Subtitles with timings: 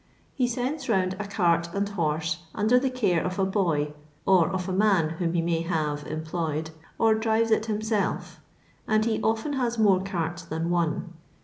[0.33, 3.93] He sends round a cart and horse under the care of a boy,
[4.25, 8.39] or of a man, whom he may have em ployed, or drives it himself,
[8.87, 11.13] and he often has more carts than one.